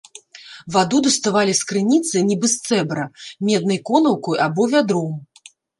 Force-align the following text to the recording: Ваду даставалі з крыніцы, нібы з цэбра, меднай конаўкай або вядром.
Ваду 0.75 1.01
даставалі 1.07 1.53
з 1.61 1.69
крыніцы, 1.73 2.25
нібы 2.31 2.47
з 2.57 2.67
цэбра, 2.71 3.07
меднай 3.53 3.79
конаўкай 3.93 4.37
або 4.49 4.63
вядром. 4.75 5.13